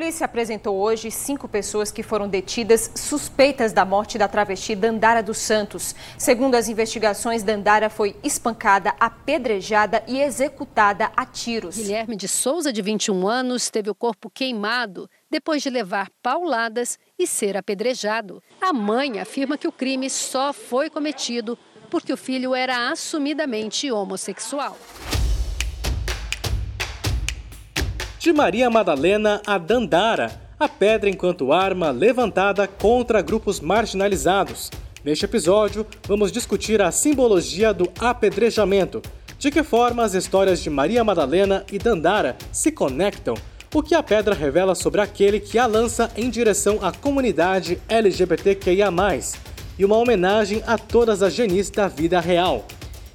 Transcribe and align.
polícia 0.00 0.24
apresentou 0.24 0.78
hoje 0.78 1.10
cinco 1.10 1.46
pessoas 1.46 1.92
que 1.92 2.02
foram 2.02 2.26
detidas 2.26 2.90
suspeitas 2.94 3.70
da 3.70 3.84
morte 3.84 4.16
da 4.16 4.26
travesti 4.26 4.74
Dandara 4.74 5.22
dos 5.22 5.36
Santos. 5.36 5.94
Segundo 6.16 6.54
as 6.54 6.70
investigações, 6.70 7.42
Dandara 7.42 7.90
foi 7.90 8.16
espancada, 8.22 8.94
apedrejada 8.98 10.02
e 10.08 10.18
executada 10.18 11.12
a 11.14 11.26
tiros. 11.26 11.76
Guilherme 11.76 12.16
de 12.16 12.28
Souza, 12.28 12.72
de 12.72 12.80
21 12.80 13.28
anos, 13.28 13.68
teve 13.68 13.90
o 13.90 13.94
corpo 13.94 14.30
queimado 14.30 15.06
depois 15.30 15.62
de 15.62 15.68
levar 15.68 16.08
pauladas 16.22 16.98
e 17.18 17.26
ser 17.26 17.54
apedrejado. 17.54 18.42
A 18.58 18.72
mãe 18.72 19.20
afirma 19.20 19.58
que 19.58 19.68
o 19.68 19.72
crime 19.72 20.08
só 20.08 20.54
foi 20.54 20.88
cometido 20.88 21.58
porque 21.90 22.10
o 22.10 22.16
filho 22.16 22.54
era 22.54 22.90
assumidamente 22.90 23.92
homossexual. 23.92 24.78
De 28.20 28.34
Maria 28.34 28.68
Madalena 28.68 29.40
a 29.46 29.56
Dandara, 29.56 30.30
a 30.58 30.68
pedra 30.68 31.08
enquanto 31.08 31.54
arma 31.54 31.90
levantada 31.90 32.68
contra 32.68 33.22
grupos 33.22 33.60
marginalizados. 33.60 34.70
Neste 35.02 35.24
episódio, 35.24 35.86
vamos 36.06 36.30
discutir 36.30 36.82
a 36.82 36.92
simbologia 36.92 37.72
do 37.72 37.90
apedrejamento. 37.98 39.00
De 39.38 39.50
que 39.50 39.62
forma 39.62 40.02
as 40.04 40.12
histórias 40.12 40.60
de 40.60 40.68
Maria 40.68 41.02
Madalena 41.02 41.64
e 41.72 41.78
Dandara 41.78 42.36
se 42.52 42.70
conectam? 42.70 43.32
O 43.74 43.82
que 43.82 43.94
a 43.94 44.02
pedra 44.02 44.34
revela 44.34 44.74
sobre 44.74 45.00
aquele 45.00 45.40
que 45.40 45.58
a 45.58 45.64
lança 45.64 46.10
em 46.14 46.28
direção 46.28 46.78
à 46.82 46.92
comunidade 46.92 47.80
LGBTQIA, 47.88 48.90
e 49.78 49.84
uma 49.86 49.96
homenagem 49.96 50.62
a 50.66 50.76
todas 50.76 51.22
as 51.22 51.32
genis 51.32 51.70
da 51.70 51.88
vida 51.88 52.20
real. 52.20 52.66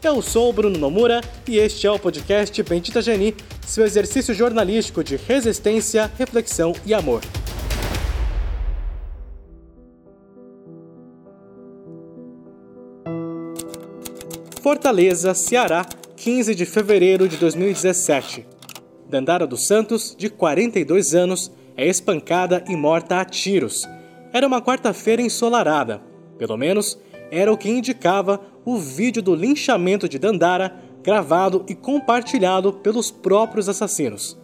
Eu 0.03 0.21
sou 0.21 0.49
o 0.49 0.53
Bruno 0.53 0.77
Nomura 0.77 1.21
e 1.47 1.57
este 1.57 1.87
é 1.87 1.91
o 1.91 1.97
podcast 1.97 2.61
Bendita 2.63 3.01
Geni, 3.01 3.35
seu 3.65 3.83
exercício 3.83 4.33
jornalístico 4.33 5.03
de 5.03 5.15
resistência, 5.15 6.11
reflexão 6.17 6.73
e 6.85 6.93
amor. 6.93 7.21
Fortaleza, 14.61 15.33
Ceará, 15.33 15.85
15 16.15 16.55
de 16.55 16.65
fevereiro 16.65 17.27
de 17.27 17.37
2017. 17.37 18.45
Dandara 19.07 19.45
dos 19.45 19.67
Santos, 19.67 20.15
de 20.17 20.29
42 20.29 21.13
anos, 21.13 21.51
é 21.77 21.87
espancada 21.87 22.63
e 22.67 22.75
morta 22.75 23.19
a 23.19 23.25
tiros. 23.25 23.87
Era 24.33 24.47
uma 24.47 24.61
quarta-feira 24.61 25.21
ensolarada. 25.21 26.01
Pelo 26.37 26.57
menos, 26.57 26.99
era 27.31 27.51
o 27.51 27.57
que 27.57 27.69
indicava 27.69 28.41
o 28.63 28.77
vídeo 28.77 29.21
do 29.21 29.35
linchamento 29.35 30.09
de 30.09 30.17
Dandara, 30.17 30.75
gravado 31.03 31.65
e 31.67 31.75
compartilhado 31.75 32.73
pelos 32.73 33.11
próprios 33.11 33.69
assassinos. 33.69 34.37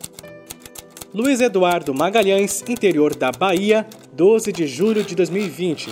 Luiz 1.13 1.41
Eduardo 1.41 1.93
Magalhães, 1.93 2.63
interior 2.69 3.15
da 3.15 3.31
Bahia, 3.31 3.87
12 4.13 4.51
de 4.51 4.67
julho 4.67 5.03
de 5.03 5.15
2020. 5.15 5.89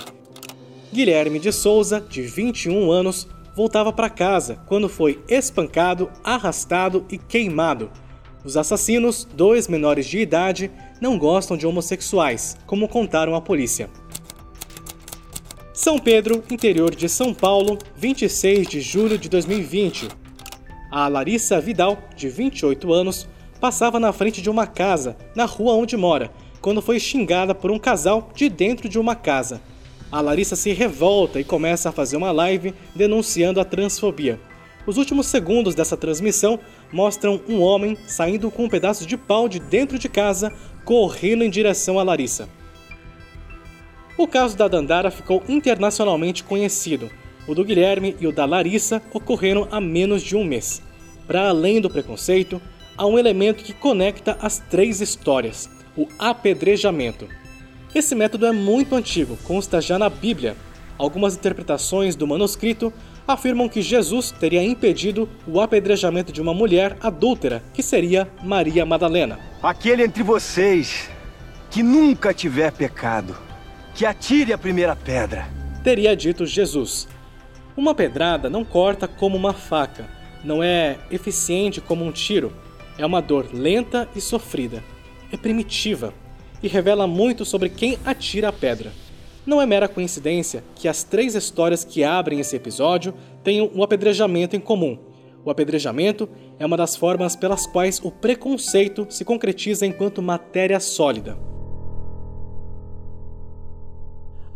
Guilherme 0.93 1.39
de 1.39 1.51
Souza, 1.51 1.99
de 1.99 2.21
21 2.21 2.91
anos, 2.91 3.27
voltava 3.55 3.91
para 3.91 4.09
casa 4.09 4.61
quando 4.67 4.87
foi 4.87 5.21
espancado, 5.27 6.09
arrastado 6.23 7.05
e 7.09 7.17
queimado. 7.17 7.91
Os 8.45 8.55
assassinos, 8.55 9.25
dois 9.25 9.67
menores 9.67 10.05
de 10.05 10.19
idade, 10.19 10.71
não 11.01 11.17
gostam 11.17 11.57
de 11.57 11.67
homossexuais, 11.67 12.55
como 12.65 12.87
contaram 12.87 13.35
à 13.35 13.41
polícia. 13.41 13.89
São 15.79 15.97
Pedro, 15.97 16.43
interior 16.51 16.93
de 16.93 17.07
São 17.07 17.33
Paulo, 17.33 17.77
26 17.95 18.67
de 18.67 18.81
julho 18.81 19.17
de 19.17 19.29
2020. 19.29 20.09
A 20.91 21.07
Larissa 21.07 21.61
Vidal, 21.61 21.97
de 22.17 22.27
28 22.27 22.91
anos, 22.91 23.29
passava 23.61 23.97
na 23.97 24.11
frente 24.11 24.41
de 24.41 24.49
uma 24.49 24.67
casa, 24.67 25.15
na 25.33 25.45
rua 25.45 25.75
onde 25.75 25.95
mora, 25.95 26.31
quando 26.59 26.81
foi 26.81 26.99
xingada 26.99 27.55
por 27.55 27.71
um 27.71 27.79
casal 27.79 28.29
de 28.35 28.49
dentro 28.49 28.89
de 28.89 28.99
uma 28.99 29.15
casa. 29.15 29.61
A 30.11 30.19
Larissa 30.19 30.57
se 30.57 30.73
revolta 30.73 31.39
e 31.39 31.45
começa 31.45 31.87
a 31.87 31.93
fazer 31.93 32.17
uma 32.17 32.33
live 32.33 32.73
denunciando 32.93 33.61
a 33.61 33.63
transfobia. 33.63 34.37
Os 34.85 34.97
últimos 34.97 35.27
segundos 35.27 35.75
dessa 35.75 35.95
transmissão 35.95 36.59
mostram 36.91 37.39
um 37.47 37.61
homem 37.61 37.97
saindo 38.05 38.51
com 38.51 38.65
um 38.65 38.69
pedaço 38.69 39.05
de 39.05 39.15
pau 39.15 39.47
de 39.47 39.61
dentro 39.61 39.97
de 39.97 40.09
casa, 40.09 40.51
correndo 40.83 41.41
em 41.41 41.49
direção 41.49 41.97
a 41.97 42.03
Larissa. 42.03 42.49
O 44.19 44.27
caso 44.27 44.57
da 44.57 44.67
Dandara 44.67 45.09
ficou 45.09 45.41
internacionalmente 45.47 46.43
conhecido. 46.43 47.09
O 47.47 47.55
do 47.55 47.63
Guilherme 47.63 48.17
e 48.19 48.27
o 48.27 48.33
da 48.33 48.43
Larissa 48.43 49.01
ocorreram 49.13 49.65
há 49.71 49.79
menos 49.79 50.21
de 50.21 50.35
um 50.35 50.43
mês. 50.43 50.81
Para 51.25 51.47
além 51.47 51.79
do 51.79 51.89
preconceito, 51.89 52.61
há 52.97 53.05
um 53.05 53.17
elemento 53.17 53.63
que 53.63 53.71
conecta 53.71 54.37
as 54.41 54.59
três 54.59 54.99
histórias: 54.99 55.69
o 55.95 56.05
apedrejamento. 56.19 57.29
Esse 57.95 58.13
método 58.13 58.45
é 58.45 58.51
muito 58.51 58.93
antigo, 58.93 59.37
consta 59.45 59.79
já 59.79 59.97
na 59.97 60.09
Bíblia. 60.09 60.53
Algumas 60.97 61.37
interpretações 61.37 62.13
do 62.17 62.27
manuscrito 62.27 62.91
afirmam 63.25 63.69
que 63.69 63.81
Jesus 63.81 64.31
teria 64.31 64.61
impedido 64.61 65.29
o 65.47 65.61
apedrejamento 65.61 66.33
de 66.33 66.41
uma 66.41 66.53
mulher 66.53 66.97
adúltera, 66.99 67.63
que 67.73 67.81
seria 67.81 68.29
Maria 68.43 68.85
Madalena. 68.85 69.39
Aquele 69.63 70.03
entre 70.03 70.23
vocês 70.23 71.09
que 71.71 71.81
nunca 71.81 72.33
tiver 72.33 72.73
pecado 72.73 73.47
que 73.99 74.05
atire 74.05 74.53
a 74.53 74.57
primeira 74.57 74.95
pedra. 74.95 75.49
Teria 75.83 76.15
dito 76.15 76.45
Jesus. 76.45 77.05
Uma 77.75 77.93
pedrada 77.93 78.49
não 78.49 78.63
corta 78.63 79.09
como 79.09 79.35
uma 79.35 79.51
faca, 79.51 80.07
não 80.41 80.63
é 80.63 80.97
eficiente 81.11 81.81
como 81.81 82.05
um 82.05 82.11
tiro. 82.13 82.53
É 82.97 83.05
uma 83.05 83.21
dor 83.21 83.49
lenta 83.51 84.07
e 84.15 84.21
sofrida. 84.21 84.81
É 85.33 85.35
primitiva 85.35 86.13
e 86.63 86.69
revela 86.69 87.05
muito 87.07 87.43
sobre 87.43 87.67
quem 87.67 87.99
atira 88.05 88.47
a 88.47 88.53
pedra. 88.53 88.93
Não 89.45 89.61
é 89.61 89.65
mera 89.65 89.89
coincidência 89.89 90.63
que 90.75 90.87
as 90.87 91.03
três 91.03 91.35
histórias 91.35 91.83
que 91.83 92.01
abrem 92.01 92.39
esse 92.39 92.55
episódio 92.55 93.13
tenham 93.43 93.69
um 93.75 93.83
apedrejamento 93.83 94.55
em 94.55 94.61
comum. 94.61 94.97
O 95.43 95.51
apedrejamento 95.51 96.29
é 96.57 96.65
uma 96.65 96.77
das 96.77 96.95
formas 96.95 97.35
pelas 97.35 97.67
quais 97.67 97.99
o 98.01 98.09
preconceito 98.11 99.05
se 99.09 99.25
concretiza 99.25 99.85
enquanto 99.85 100.21
matéria 100.21 100.79
sólida. 100.79 101.58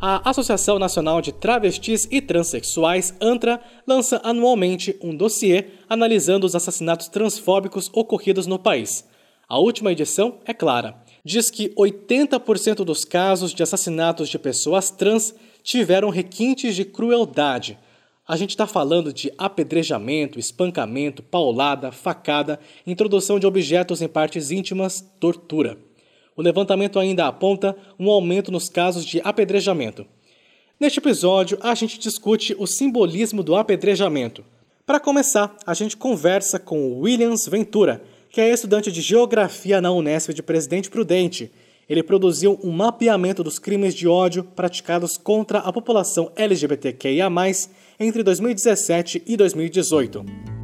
A 0.05 0.31
Associação 0.31 0.77
Nacional 0.77 1.21
de 1.21 1.31
Travestis 1.31 2.09
e 2.11 2.19
Transsexuais, 2.19 3.15
ANTRA, 3.21 3.61
lança 3.87 4.19
anualmente 4.21 4.99
um 5.01 5.15
dossiê 5.15 5.67
analisando 5.87 6.45
os 6.45 6.53
assassinatos 6.57 7.07
transfóbicos 7.07 7.89
ocorridos 7.93 8.45
no 8.45 8.59
país. 8.59 9.07
A 9.47 9.57
última 9.57 9.93
edição 9.93 10.39
é 10.43 10.53
clara. 10.53 11.01
Diz 11.23 11.49
que 11.49 11.69
80% 11.69 12.83
dos 12.83 13.05
casos 13.05 13.53
de 13.53 13.63
assassinatos 13.63 14.27
de 14.27 14.37
pessoas 14.37 14.91
trans 14.91 15.33
tiveram 15.63 16.09
requintes 16.09 16.75
de 16.75 16.83
crueldade. 16.83 17.79
A 18.27 18.35
gente 18.35 18.49
está 18.49 18.67
falando 18.67 19.13
de 19.13 19.31
apedrejamento, 19.37 20.37
espancamento, 20.37 21.23
paulada, 21.23 21.93
facada, 21.93 22.59
introdução 22.85 23.39
de 23.39 23.47
objetos 23.47 24.01
em 24.01 24.09
partes 24.09 24.51
íntimas, 24.51 24.99
tortura 25.17 25.77
o 26.35 26.41
levantamento 26.41 26.99
ainda 26.99 27.27
aponta 27.27 27.75
um 27.99 28.09
aumento 28.09 28.51
nos 28.51 28.69
casos 28.69 29.05
de 29.05 29.21
apedrejamento. 29.23 30.05
Neste 30.79 30.99
episódio, 30.99 31.57
a 31.61 31.73
gente 31.75 31.99
discute 31.99 32.55
o 32.57 32.67
simbolismo 32.67 33.43
do 33.43 33.55
apedrejamento. 33.55 34.43
Para 34.85 34.99
começar, 34.99 35.55
a 35.65 35.73
gente 35.73 35.95
conversa 35.95 36.59
com 36.59 36.99
Williams 36.99 37.45
Ventura, 37.47 38.03
que 38.29 38.41
é 38.41 38.51
estudante 38.51 38.91
de 38.91 39.01
Geografia 39.01 39.79
na 39.79 39.91
Unesp 39.91 40.33
de 40.33 40.43
Presidente 40.43 40.89
Prudente. 40.89 41.51
Ele 41.87 42.01
produziu 42.01 42.59
um 42.63 42.71
mapeamento 42.71 43.43
dos 43.43 43.59
crimes 43.59 43.93
de 43.93 44.07
ódio 44.07 44.43
praticados 44.43 45.15
contra 45.15 45.59
a 45.59 45.71
população 45.71 46.31
LGBTQIA+, 46.35 47.29
entre 47.99 48.23
2017 48.23 49.23
e 49.25 49.37
2018. 49.37 50.62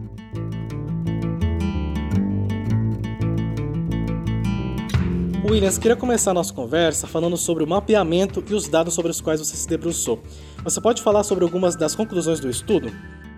Williams, 5.46 5.78
queria 5.78 5.96
começar 5.96 6.32
a 6.32 6.34
nossa 6.34 6.54
conversa 6.54 7.08
falando 7.08 7.38
sobre 7.38 7.64
o 7.64 7.68
mapeamento 7.68 8.44
e 8.50 8.54
os 8.54 8.68
dados 8.68 8.94
sobre 8.94 9.10
os 9.10 9.22
quais 9.22 9.40
você 9.40 9.56
se 9.56 9.68
debruçou. 9.68 10.22
Você 10.64 10.82
pode 10.82 11.02
falar 11.02 11.24
sobre 11.24 11.44
algumas 11.44 11.76
das 11.76 11.96
conclusões 11.96 12.40
do 12.40 12.50
estudo? 12.50 12.92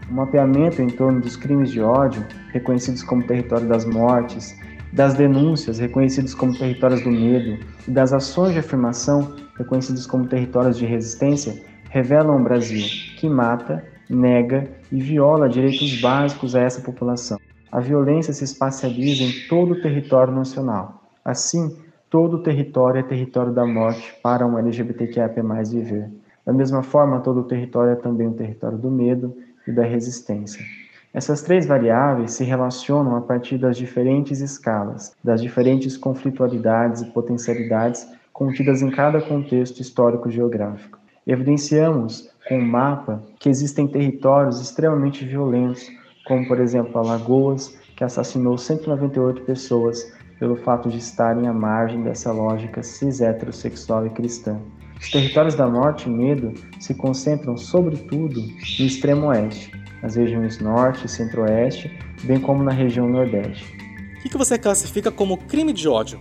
O 0.10 0.14
mapeamento 0.14 0.82
em 0.82 0.90
torno 0.90 1.22
dos 1.22 1.36
crimes 1.36 1.72
de 1.72 1.80
ódio, 1.80 2.26
reconhecidos 2.52 3.04
como 3.04 3.26
território 3.26 3.68
das 3.68 3.86
mortes, 3.86 4.56
das 4.92 5.14
denúncias, 5.14 5.80
reconhecidos 5.80 6.34
como 6.34 6.58
territórios 6.58 7.02
do 7.04 7.12
medo, 7.12 7.64
e 7.88 7.92
das 7.92 8.12
ações 8.12 8.54
de 8.54 8.60
afirmação, 8.60 9.36
reconhecidos 9.58 10.06
como 10.06 10.28
territórios 10.28 10.78
de 10.78 10.86
resistência, 10.86 11.64
revelam 11.90 12.38
um 12.38 12.44
Brasil 12.44 12.84
que 13.18 13.30
mata, 13.30 13.86
nega 14.10 14.70
e 14.92 15.00
viola 15.00 15.48
direitos 15.48 16.02
básicos 16.02 16.56
a 16.56 16.62
essa 16.62 16.82
população. 16.82 17.38
A 17.72 17.80
violência 17.80 18.34
se 18.34 18.44
espacializa 18.44 19.24
em 19.24 19.48
todo 19.48 19.74
o 19.74 19.82
território 19.82 20.34
nacional. 20.34 21.02
Assim, 21.24 21.78
todo 22.12 22.44
território 22.44 23.00
é 23.00 23.04
território 23.04 23.54
da 23.54 23.66
morte 23.66 24.14
para 24.22 24.46
um 24.46 24.60
LGBTQIA+ 24.60 25.30
viver. 25.64 26.12
Da 26.46 26.52
mesma 26.52 26.84
forma, 26.84 27.22
todo 27.22 27.44
território 27.44 27.94
é 27.94 27.96
também 27.96 28.28
um 28.28 28.34
território 28.34 28.78
do 28.78 28.92
medo 28.92 29.34
e 29.66 29.72
da 29.72 29.84
resistência. 29.84 30.62
Essas 31.14 31.42
três 31.42 31.66
variáveis 31.66 32.34
se 32.34 32.44
relacionam 32.44 33.16
a 33.16 33.22
partir 33.22 33.58
das 33.58 33.78
diferentes 33.78 34.42
escalas, 34.42 35.16
das 35.24 35.42
diferentes 35.42 35.96
conflitualidades 35.96 37.02
e 37.02 37.06
potencialidades 37.12 38.06
contidas 38.34 38.82
em 38.82 38.92
cada 38.92 39.22
contexto 39.22 39.80
histórico-geográfico. 39.80 41.00
Evidenciamos 41.26 42.30
com 42.46 42.60
o 42.60 42.66
mapa 42.66 43.24
que 43.40 43.48
existem 43.48 43.88
territórios 43.88 44.60
extremamente 44.60 45.24
violentos, 45.24 45.90
como 46.26 46.46
por 46.46 46.60
exemplo 46.60 47.00
Alagoas, 47.00 47.74
que 47.96 48.04
assassinou 48.04 48.58
198 48.58 49.44
pessoas 49.44 50.12
pelo 50.42 50.56
fato 50.56 50.90
de 50.90 50.98
estarem 50.98 51.48
à 51.48 51.54
margem 51.54 52.02
dessa 52.02 52.32
lógica 52.32 52.82
cis-heterossexual 52.82 54.08
e 54.08 54.10
cristã. 54.10 54.60
Os 55.00 55.12
territórios 55.12 55.54
da 55.54 55.68
morte 55.70 56.10
e 56.10 56.12
medo 56.12 56.52
se 56.80 56.96
concentram, 56.96 57.56
sobretudo, 57.56 58.42
no 58.42 58.86
extremo 58.88 59.28
oeste, 59.28 59.72
nas 60.02 60.16
regiões 60.16 60.60
norte 60.60 61.06
e 61.06 61.08
centro-oeste, 61.08 61.96
bem 62.24 62.40
como 62.40 62.64
na 62.64 62.72
região 62.72 63.08
nordeste. 63.08 63.72
O 64.26 64.30
que 64.30 64.36
você 64.36 64.58
classifica 64.58 65.12
como 65.12 65.38
crime 65.38 65.74
de 65.74 65.88
ódio? 65.88 66.20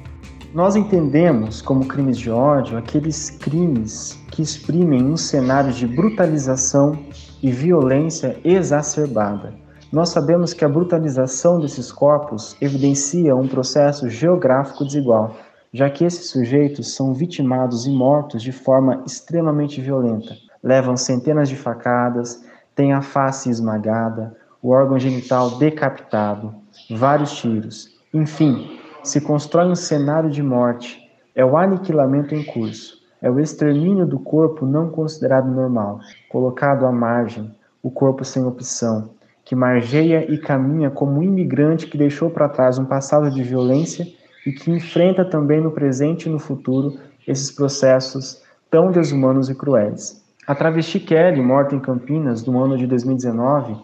Nós 0.52 0.76
entendemos 0.76 1.62
como 1.62 1.86
crimes 1.86 2.18
de 2.18 2.30
ódio 2.30 2.76
aqueles 2.76 3.30
crimes 3.30 4.18
que 4.30 4.42
exprimem 4.42 5.02
um 5.02 5.16
cenário 5.16 5.72
de 5.72 5.86
brutalização 5.86 7.06
e 7.42 7.50
violência 7.50 8.38
exacerbada. 8.44 9.54
Nós 9.92 10.10
sabemos 10.10 10.54
que 10.54 10.64
a 10.64 10.68
brutalização 10.68 11.58
desses 11.58 11.90
corpos 11.90 12.56
evidencia 12.60 13.34
um 13.34 13.48
processo 13.48 14.08
geográfico 14.08 14.84
desigual, 14.84 15.34
já 15.72 15.90
que 15.90 16.04
esses 16.04 16.30
sujeitos 16.30 16.94
são 16.94 17.12
vitimados 17.12 17.86
e 17.86 17.90
mortos 17.90 18.40
de 18.40 18.52
forma 18.52 19.02
extremamente 19.04 19.80
violenta. 19.80 20.36
Levam 20.62 20.96
centenas 20.96 21.48
de 21.48 21.56
facadas, 21.56 22.40
têm 22.72 22.92
a 22.92 23.02
face 23.02 23.50
esmagada, 23.50 24.36
o 24.62 24.68
órgão 24.68 24.96
genital 24.96 25.58
decapitado, 25.58 26.54
vários 26.88 27.32
tiros. 27.32 27.88
Enfim, 28.14 28.78
se 29.02 29.20
constrói 29.20 29.66
um 29.66 29.74
cenário 29.74 30.30
de 30.30 30.42
morte. 30.42 31.10
É 31.34 31.44
o 31.44 31.56
aniquilamento 31.56 32.32
em 32.32 32.44
curso. 32.44 33.00
É 33.20 33.28
o 33.28 33.40
extermínio 33.40 34.06
do 34.06 34.20
corpo 34.20 34.64
não 34.64 34.88
considerado 34.88 35.50
normal, 35.50 35.98
colocado 36.30 36.86
à 36.86 36.92
margem, 36.92 37.52
o 37.82 37.90
corpo 37.90 38.24
sem 38.24 38.44
opção, 38.44 39.10
que 39.50 39.56
margeia 39.56 40.32
e 40.32 40.38
caminha 40.38 40.90
como 40.92 41.18
um 41.18 41.22
imigrante 41.24 41.88
que 41.88 41.98
deixou 41.98 42.30
para 42.30 42.48
trás 42.48 42.78
um 42.78 42.84
passado 42.84 43.28
de 43.28 43.42
violência 43.42 44.06
e 44.46 44.52
que 44.52 44.70
enfrenta 44.70 45.24
também 45.24 45.60
no 45.60 45.72
presente 45.72 46.28
e 46.28 46.30
no 46.30 46.38
futuro 46.38 46.96
esses 47.26 47.50
processos 47.50 48.44
tão 48.70 48.92
desumanos 48.92 49.50
e 49.50 49.54
cruéis. 49.56 50.24
A 50.46 50.54
travesti 50.54 51.00
Kelly, 51.00 51.42
morta 51.42 51.74
em 51.74 51.80
Campinas 51.80 52.46
no 52.46 52.62
ano 52.62 52.78
de 52.78 52.86
2019, 52.86 53.76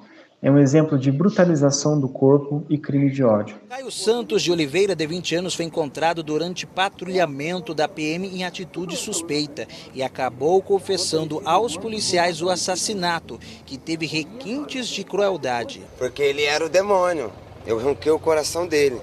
é 0.46 0.50
um 0.50 0.60
exemplo 0.60 0.96
de 0.96 1.10
brutalização 1.10 1.98
do 1.98 2.08
corpo 2.08 2.64
e 2.70 2.78
crime 2.78 3.10
de 3.10 3.25
ódio. 3.25 3.56
Caio 3.69 3.90
Santos 3.90 4.44
de 4.44 4.52
Oliveira, 4.52 4.94
de 4.94 5.04
20 5.04 5.34
anos, 5.34 5.54
foi 5.56 5.64
encontrado 5.64 6.22
durante 6.22 6.64
patrulhamento 6.64 7.75
da 7.75 7.88
PM 7.88 8.28
em 8.28 8.44
atitude 8.44 8.96
suspeita 8.96 9.66
e 9.93 10.04
acabou 10.04 10.62
confessando 10.62 11.43
aos 11.44 11.76
policiais 11.76 12.43
o 12.43 12.48
assassinato, 12.48 13.40
que 13.64 13.76
teve 13.76 14.06
requintes 14.06 14.87
de 14.87 15.02
crueldade. 15.02 15.82
Porque 15.98 16.22
ele 16.22 16.44
era 16.44 16.64
o 16.64 16.69
demônio. 16.69 17.32
Eu 17.66 17.81
arranquei 17.81 18.12
o 18.12 18.19
coração 18.20 18.69
dele. 18.69 19.00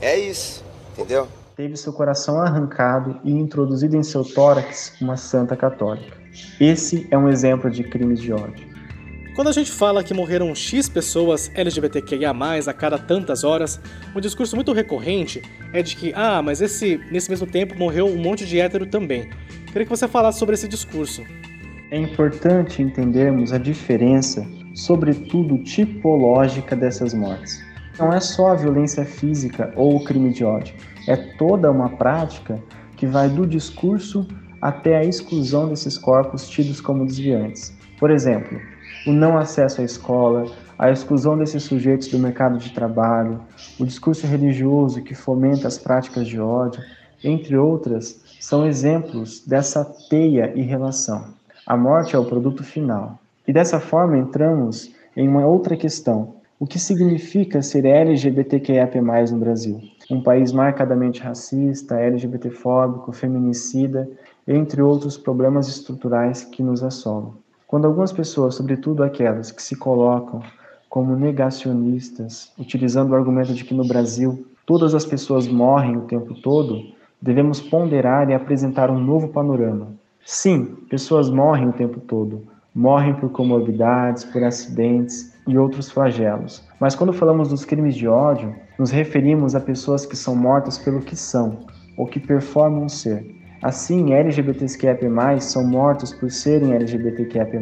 É 0.00 0.16
isso, 0.16 0.62
entendeu? 0.92 1.26
Teve 1.56 1.76
seu 1.76 1.92
coração 1.92 2.40
arrancado 2.40 3.18
e 3.24 3.32
introduzido 3.32 3.96
em 3.96 4.04
seu 4.04 4.24
tórax 4.24 4.92
uma 5.00 5.16
santa 5.16 5.56
católica. 5.56 6.16
Esse 6.60 7.08
é 7.10 7.18
um 7.18 7.28
exemplo 7.28 7.68
de 7.68 7.82
crimes 7.82 8.20
de 8.20 8.32
ódio. 8.32 8.75
Quando 9.36 9.48
a 9.48 9.52
gente 9.52 9.70
fala 9.70 10.02
que 10.02 10.14
morreram 10.14 10.54
X 10.54 10.88
pessoas 10.88 11.50
LGBTQIA+, 11.54 12.32
a 12.66 12.72
cada 12.72 12.96
tantas 12.96 13.44
horas, 13.44 13.78
um 14.16 14.18
discurso 14.18 14.56
muito 14.56 14.72
recorrente 14.72 15.42
é 15.74 15.82
de 15.82 15.94
que, 15.94 16.10
ah, 16.16 16.40
mas 16.40 16.62
esse, 16.62 16.98
nesse 17.12 17.28
mesmo 17.28 17.46
tempo 17.46 17.78
morreu 17.78 18.06
um 18.06 18.16
monte 18.16 18.46
de 18.46 18.58
hétero 18.58 18.86
também. 18.86 19.28
Queria 19.66 19.84
que 19.84 19.90
você 19.90 20.08
falasse 20.08 20.38
sobre 20.38 20.54
esse 20.54 20.66
discurso. 20.66 21.22
É 21.90 21.98
importante 21.98 22.80
entendermos 22.80 23.52
a 23.52 23.58
diferença, 23.58 24.46
sobretudo 24.74 25.58
tipológica 25.58 26.74
dessas 26.74 27.12
mortes. 27.12 27.62
Não 27.98 28.10
é 28.14 28.20
só 28.20 28.52
a 28.52 28.54
violência 28.54 29.04
física 29.04 29.70
ou 29.76 29.96
o 29.96 30.04
crime 30.04 30.32
de 30.32 30.44
ódio, 30.44 30.74
é 31.06 31.14
toda 31.14 31.70
uma 31.70 31.90
prática 31.90 32.58
que 32.96 33.06
vai 33.06 33.28
do 33.28 33.46
discurso 33.46 34.26
até 34.62 34.96
a 34.96 35.04
exclusão 35.04 35.68
desses 35.68 35.98
corpos 35.98 36.48
tidos 36.48 36.80
como 36.80 37.04
desviantes. 37.04 37.76
Por 37.98 38.10
exemplo, 38.10 38.58
o 39.06 39.12
não 39.12 39.38
acesso 39.38 39.80
à 39.80 39.84
escola, 39.84 40.46
a 40.78 40.90
exclusão 40.90 41.38
desses 41.38 41.62
sujeitos 41.62 42.08
do 42.08 42.18
mercado 42.18 42.58
de 42.58 42.70
trabalho, 42.70 43.40
o 43.78 43.84
discurso 43.84 44.26
religioso 44.26 45.02
que 45.02 45.14
fomenta 45.14 45.66
as 45.68 45.78
práticas 45.78 46.26
de 46.28 46.40
ódio, 46.40 46.82
entre 47.24 47.56
outras, 47.56 48.20
são 48.40 48.66
exemplos 48.66 49.42
dessa 49.46 49.84
teia 49.84 50.52
e 50.54 50.62
relação. 50.62 51.24
A 51.66 51.76
morte 51.76 52.14
é 52.14 52.18
o 52.18 52.24
produto 52.24 52.62
final. 52.62 53.18
E 53.46 53.52
dessa 53.52 53.80
forma 53.80 54.18
entramos 54.18 54.92
em 55.16 55.26
uma 55.28 55.46
outra 55.46 55.76
questão. 55.76 56.34
O 56.58 56.66
que 56.66 56.78
significa 56.78 57.62
ser 57.62 57.84
LGBTQIA+ 57.84 58.90
no 59.30 59.38
Brasil? 59.38 59.80
Um 60.10 60.22
país 60.22 60.52
marcadamente 60.52 61.20
racista, 61.20 62.00
LGBTfóbico, 62.00 63.12
feminicida, 63.12 64.08
entre 64.46 64.80
outros 64.80 65.18
problemas 65.18 65.68
estruturais 65.68 66.44
que 66.44 66.62
nos 66.62 66.82
assolam. 66.82 67.34
Quando 67.66 67.86
algumas 67.86 68.12
pessoas, 68.12 68.54
sobretudo 68.54 69.02
aquelas 69.02 69.50
que 69.50 69.62
se 69.62 69.74
colocam 69.74 70.40
como 70.88 71.16
negacionistas, 71.16 72.52
utilizando 72.56 73.10
o 73.10 73.14
argumento 73.16 73.52
de 73.52 73.64
que 73.64 73.74
no 73.74 73.86
Brasil 73.86 74.46
todas 74.64 74.94
as 74.94 75.04
pessoas 75.04 75.48
morrem 75.48 75.96
o 75.96 76.02
tempo 76.02 76.32
todo, 76.34 76.80
devemos 77.20 77.60
ponderar 77.60 78.30
e 78.30 78.34
apresentar 78.34 78.90
um 78.90 79.00
novo 79.00 79.28
panorama. 79.28 79.88
Sim, 80.24 80.76
pessoas 80.88 81.28
morrem 81.28 81.68
o 81.68 81.72
tempo 81.72 82.00
todo, 82.00 82.44
morrem 82.74 83.14
por 83.14 83.30
comorbidades, 83.30 84.22
por 84.24 84.44
acidentes 84.44 85.36
e 85.46 85.58
outros 85.58 85.90
flagelos. 85.90 86.62
Mas 86.80 86.94
quando 86.94 87.12
falamos 87.12 87.48
dos 87.48 87.64
crimes 87.64 87.96
de 87.96 88.06
ódio, 88.06 88.54
nos 88.78 88.90
referimos 88.90 89.54
a 89.54 89.60
pessoas 89.60 90.06
que 90.06 90.16
são 90.16 90.36
mortas 90.36 90.78
pelo 90.78 91.00
que 91.00 91.16
são 91.16 91.58
ou 91.96 92.06
que 92.06 92.20
performam 92.20 92.88
ser. 92.88 93.35
Assim, 93.66 94.14
LGBTQIAP+, 94.14 95.00
são 95.40 95.66
mortos 95.66 96.14
por 96.14 96.30
serem 96.30 96.72
LGBTQIAP+. 96.72 97.58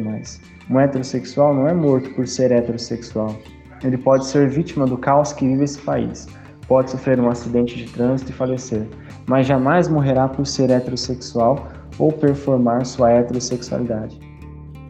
Um 0.69 0.79
heterossexual 0.79 1.51
não 1.51 1.67
é 1.67 1.73
morto 1.73 2.11
por 2.11 2.27
ser 2.27 2.51
heterossexual. 2.51 3.35
Ele 3.83 3.97
pode 3.97 4.27
ser 4.27 4.47
vítima 4.47 4.85
do 4.85 4.99
caos 4.99 5.33
que 5.33 5.47
vive 5.47 5.63
esse 5.63 5.79
país, 5.79 6.27
pode 6.67 6.91
sofrer 6.91 7.19
um 7.19 7.27
acidente 7.27 7.75
de 7.75 7.91
trânsito 7.91 8.29
e 8.29 8.35
falecer, 8.35 8.87
mas 9.25 9.47
jamais 9.47 9.87
morrerá 9.87 10.27
por 10.27 10.45
ser 10.45 10.69
heterossexual 10.69 11.69
ou 11.97 12.11
performar 12.11 12.85
sua 12.85 13.09
heterossexualidade. 13.09 14.19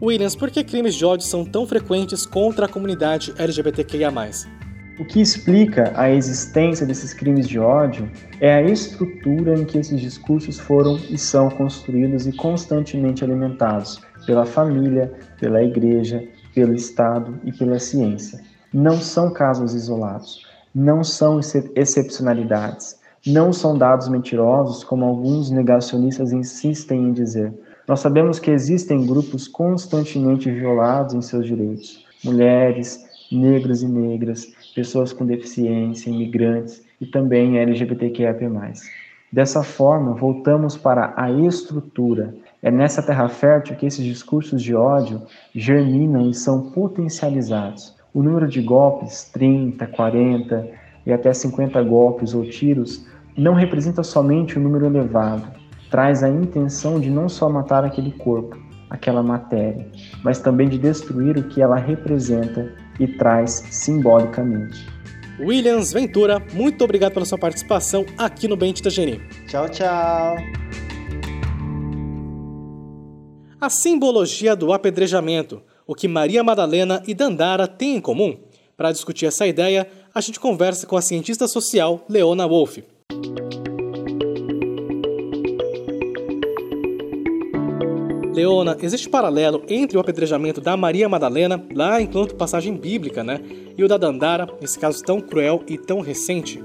Williams, 0.02 0.36
por 0.36 0.50
que 0.50 0.62
crimes 0.62 0.94
de 0.94 1.06
ódio 1.06 1.26
são 1.26 1.46
tão 1.46 1.66
frequentes 1.66 2.26
contra 2.26 2.66
a 2.66 2.68
comunidade 2.68 3.32
LGBTQIA+. 3.38 4.12
O 4.98 5.04
que 5.04 5.20
explica 5.20 5.92
a 5.94 6.10
existência 6.10 6.86
desses 6.86 7.12
crimes 7.12 7.46
de 7.46 7.58
ódio 7.58 8.10
é 8.40 8.54
a 8.54 8.62
estrutura 8.62 9.52
em 9.54 9.66
que 9.66 9.76
esses 9.76 10.00
discursos 10.00 10.58
foram 10.58 10.96
e 11.10 11.18
são 11.18 11.50
construídos 11.50 12.26
e 12.26 12.32
constantemente 12.32 13.22
alimentados 13.22 14.00
pela 14.24 14.46
família, 14.46 15.12
pela 15.38 15.62
igreja, 15.62 16.26
pelo 16.54 16.72
Estado 16.74 17.38
e 17.44 17.52
pela 17.52 17.78
ciência. 17.78 18.40
Não 18.72 18.98
são 18.98 19.30
casos 19.30 19.74
isolados, 19.74 20.46
não 20.74 21.04
são 21.04 21.40
excepcionalidades, 21.74 22.98
não 23.26 23.52
são 23.52 23.76
dados 23.76 24.08
mentirosos 24.08 24.82
como 24.82 25.04
alguns 25.04 25.50
negacionistas 25.50 26.32
insistem 26.32 27.08
em 27.08 27.12
dizer. 27.12 27.52
Nós 27.86 28.00
sabemos 28.00 28.38
que 28.38 28.50
existem 28.50 29.06
grupos 29.06 29.46
constantemente 29.46 30.50
violados 30.50 31.12
em 31.12 31.20
seus 31.20 31.44
direitos. 31.44 32.02
Mulheres, 32.24 33.04
negros 33.30 33.82
e 33.82 33.88
negras, 33.88 34.46
pessoas 34.76 35.10
com 35.10 35.24
deficiência, 35.24 36.10
imigrantes 36.10 36.84
e 37.00 37.06
também 37.06 37.58
LGBTQIA+. 37.58 38.36
Dessa 39.32 39.62
forma, 39.62 40.12
voltamos 40.12 40.76
para 40.76 41.14
a 41.16 41.30
estrutura. 41.30 42.34
É 42.62 42.70
nessa 42.70 43.02
terra 43.02 43.26
fértil 43.28 43.74
que 43.76 43.86
esses 43.86 44.04
discursos 44.04 44.62
de 44.62 44.74
ódio 44.74 45.22
germinam 45.54 46.28
e 46.28 46.34
são 46.34 46.70
potencializados. 46.70 47.96
O 48.12 48.22
número 48.22 48.46
de 48.46 48.60
golpes, 48.60 49.24
30, 49.32 49.86
40 49.86 50.68
e 51.06 51.12
até 51.12 51.32
50 51.32 51.82
golpes 51.82 52.34
ou 52.34 52.44
tiros, 52.44 53.06
não 53.36 53.54
representa 53.54 54.02
somente 54.02 54.58
um 54.58 54.62
número 54.62 54.86
elevado, 54.86 55.48
traz 55.90 56.22
a 56.22 56.28
intenção 56.28 57.00
de 57.00 57.10
não 57.10 57.28
só 57.28 57.48
matar 57.48 57.84
aquele 57.84 58.12
corpo, 58.12 58.58
aquela 58.90 59.22
matéria, 59.22 59.86
mas 60.22 60.38
também 60.38 60.68
de 60.68 60.78
destruir 60.78 61.38
o 61.38 61.44
que 61.44 61.62
ela 61.62 61.76
representa 61.76 62.85
e 62.98 63.06
traz 63.06 63.64
simbolicamente. 63.70 64.86
Williams 65.38 65.92
Ventura, 65.92 66.42
muito 66.52 66.82
obrigado 66.82 67.12
pela 67.12 67.26
sua 67.26 67.38
participação 67.38 68.06
aqui 68.16 68.48
no 68.48 68.56
Bente 68.56 68.80
Itageni. 68.80 69.20
Tchau, 69.46 69.68
tchau. 69.68 70.36
A 73.60 73.70
simbologia 73.70 74.54
do 74.54 74.72
apedrejamento, 74.72 75.62
o 75.86 75.94
que 75.94 76.08
Maria 76.08 76.42
Madalena 76.42 77.02
e 77.06 77.14
Dandara 77.14 77.66
têm 77.66 77.96
em 77.96 78.00
comum? 78.00 78.38
Para 78.76 78.92
discutir 78.92 79.26
essa 79.26 79.46
ideia, 79.46 79.88
a 80.14 80.20
gente 80.20 80.38
conversa 80.38 80.86
com 80.86 80.96
a 80.96 81.02
cientista 81.02 81.48
social 81.48 82.04
Leona 82.08 82.46
Wolff. 82.46 82.84
Leona, 88.36 88.76
existe 88.82 89.08
paralelo 89.08 89.64
entre 89.66 89.96
o 89.96 90.00
apedrejamento 90.00 90.60
da 90.60 90.76
Maria 90.76 91.08
Madalena, 91.08 91.64
lá 91.74 92.02
enquanto 92.02 92.34
passagem 92.34 92.76
bíblica, 92.76 93.24
né, 93.24 93.40
e 93.78 93.82
o 93.82 93.88
da 93.88 93.96
Dandara, 93.96 94.46
nesse 94.60 94.78
caso 94.78 95.02
tão 95.02 95.22
cruel 95.22 95.64
e 95.66 95.78
tão 95.78 96.02
recente? 96.02 96.62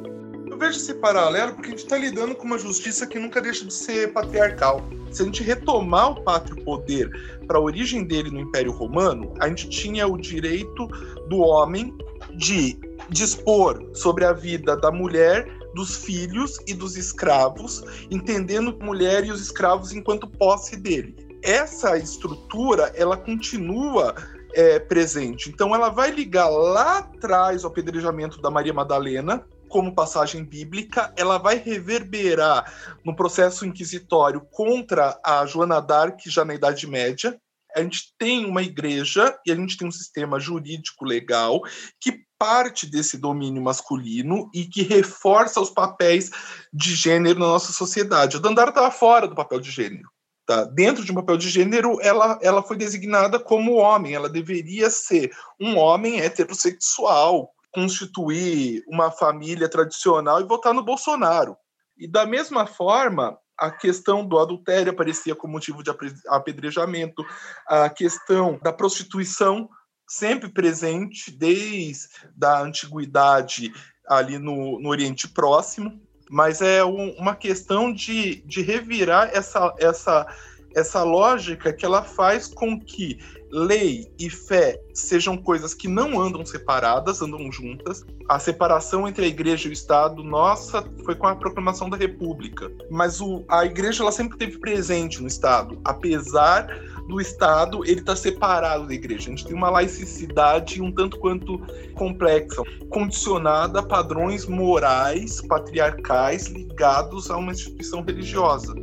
Eu 0.49 0.57
vejo 0.57 0.75
esse 0.75 0.93
paralelo 0.95 1.53
porque 1.53 1.67
a 1.67 1.69
gente 1.69 1.83
está 1.83 1.97
lidando 1.97 2.35
com 2.35 2.43
uma 2.43 2.59
justiça 2.59 3.07
que 3.07 3.17
nunca 3.17 3.39
deixa 3.39 3.63
de 3.63 3.73
ser 3.73 4.11
patriarcal. 4.11 4.83
Se 5.11 5.21
a 5.21 5.25
gente 5.25 5.43
retomar 5.43 6.11
o 6.11 6.21
pátrio 6.23 6.61
poder 6.61 7.09
para 7.47 7.57
a 7.57 7.61
origem 7.61 8.03
dele 8.03 8.29
no 8.29 8.41
Império 8.41 8.73
Romano, 8.73 9.33
a 9.39 9.47
gente 9.47 9.69
tinha 9.69 10.05
o 10.05 10.17
direito 10.17 10.87
do 11.29 11.37
homem 11.37 11.95
de 12.35 12.77
dispor 13.09 13.81
sobre 13.93 14.25
a 14.25 14.33
vida 14.33 14.75
da 14.75 14.91
mulher 14.91 15.47
dos 15.73 15.95
filhos 15.95 16.59
e 16.67 16.73
dos 16.73 16.97
escravos, 16.97 17.81
entendendo 18.11 18.77
mulher 18.81 19.23
e 19.23 19.31
os 19.31 19.41
escravos 19.41 19.93
enquanto 19.93 20.27
posse 20.27 20.75
dele 20.75 21.30
essa 21.43 21.97
estrutura 21.97 22.91
ela 22.95 23.17
continua 23.17 24.15
é, 24.53 24.79
presente. 24.79 25.49
Então 25.49 25.73
ela 25.73 25.89
vai 25.89 26.11
ligar 26.11 26.49
lá 26.49 26.99
atrás 26.99 27.63
o 27.63 27.67
apedrejamento 27.67 28.41
da 28.41 28.51
Maria 28.51 28.73
Madalena 28.73 29.45
como 29.71 29.95
passagem 29.95 30.43
bíblica, 30.43 31.13
ela 31.15 31.37
vai 31.37 31.55
reverberar 31.55 32.71
no 33.05 33.15
processo 33.15 33.65
inquisitório 33.65 34.41
contra 34.51 35.17
a 35.25 35.45
Joana 35.45 35.79
d'Arc 35.79 36.19
já 36.25 36.43
na 36.43 36.53
Idade 36.53 36.85
Média. 36.85 37.39
A 37.73 37.81
gente 37.81 38.13
tem 38.19 38.45
uma 38.45 38.61
igreja 38.61 39.33
e 39.45 39.51
a 39.51 39.55
gente 39.55 39.77
tem 39.77 39.87
um 39.87 39.91
sistema 39.91 40.41
jurídico 40.41 41.05
legal 41.05 41.61
que 42.01 42.19
parte 42.37 42.85
desse 42.85 43.17
domínio 43.17 43.61
masculino 43.61 44.49
e 44.53 44.65
que 44.65 44.81
reforça 44.81 45.61
os 45.61 45.69
papéis 45.69 46.29
de 46.73 46.93
gênero 46.93 47.39
na 47.39 47.45
nossa 47.45 47.71
sociedade. 47.71 48.35
A 48.35 48.39
Dandara 48.41 48.71
estava 48.71 48.91
fora 48.91 49.25
do 49.25 49.35
papel 49.35 49.61
de 49.61 49.71
gênero 49.71 50.10
tá? 50.51 50.65
dentro 50.65 51.05
de 51.05 51.11
um 51.11 51.15
papel 51.15 51.37
de 51.37 51.49
gênero, 51.49 51.97
ela, 52.01 52.37
ela 52.41 52.61
foi 52.61 52.75
designada 52.75 53.39
como 53.39 53.75
homem. 53.75 54.13
Ela 54.13 54.27
deveria 54.27 54.89
ser 54.89 55.31
um 55.59 55.77
homem 55.77 56.19
heterossexual, 56.19 57.49
constituir 57.71 58.83
uma 58.87 59.09
família 59.09 59.69
tradicional 59.69 60.41
e 60.41 60.47
votar 60.47 60.73
no 60.73 60.83
Bolsonaro. 60.83 61.55
E 61.97 62.05
da 62.07 62.25
mesma 62.25 62.65
forma, 62.65 63.37
a 63.57 63.71
questão 63.71 64.25
do 64.25 64.39
adultério 64.39 64.91
aparecia 64.91 65.35
como 65.35 65.53
motivo 65.53 65.81
de 65.81 65.91
apedrejamento, 66.27 67.23
a 67.67 67.89
questão 67.89 68.59
da 68.61 68.73
prostituição 68.73 69.69
sempre 70.07 70.49
presente 70.49 71.31
desde 71.31 72.09
a 72.43 72.59
antiguidade 72.59 73.71
ali 74.05 74.37
no, 74.37 74.81
no 74.81 74.89
Oriente 74.89 75.29
Próximo 75.29 76.01
mas 76.31 76.61
é 76.61 76.83
um, 76.83 77.09
uma 77.17 77.35
questão 77.35 77.91
de, 77.91 78.41
de 78.45 78.61
revirar 78.61 79.29
essa, 79.33 79.75
essa, 79.77 80.25
essa 80.73 81.03
lógica 81.03 81.73
que 81.73 81.85
ela 81.85 82.03
faz 82.03 82.47
com 82.47 82.79
que 82.79 83.19
lei 83.51 84.09
e 84.17 84.29
fé 84.29 84.79
sejam 84.93 85.35
coisas 85.35 85.73
que 85.73 85.89
não 85.89 86.21
andam 86.21 86.45
separadas, 86.45 87.21
andam 87.21 87.51
juntas. 87.51 88.05
A 88.29 88.39
separação 88.39 89.05
entre 89.09 89.25
a 89.25 89.27
igreja 89.27 89.67
e 89.67 89.71
o 89.71 89.73
Estado, 89.73 90.23
nossa, 90.23 90.89
foi 91.03 91.15
com 91.15 91.27
a 91.27 91.35
proclamação 91.35 91.89
da 91.89 91.97
República. 91.97 92.71
Mas 92.89 93.19
o, 93.19 93.43
a 93.49 93.65
igreja 93.65 94.01
ela 94.01 94.11
sempre 94.13 94.35
esteve 94.35 94.57
presente 94.57 95.21
no 95.21 95.27
Estado, 95.27 95.81
apesar 95.83 96.65
do 97.11 97.19
Estado 97.19 97.83
ele 97.85 97.99
está 97.99 98.15
separado 98.15 98.87
da 98.87 98.93
igreja. 98.93 99.27
A 99.27 99.29
gente 99.31 99.45
tem 99.45 99.53
uma 99.55 99.69
laicidade 99.69 100.81
um 100.81 100.91
tanto 100.91 101.19
quanto 101.19 101.59
complexa, 101.93 102.63
condicionada 102.89 103.79
a 103.79 103.83
padrões 103.83 104.45
morais, 104.47 105.41
patriarcais 105.41 106.47
ligados 106.47 107.29
a 107.29 107.35
uma 107.35 107.51
instituição 107.51 108.01
religiosa. 108.01 108.73